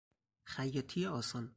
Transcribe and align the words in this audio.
خیاطی 0.47 1.05
آسان 1.05 1.49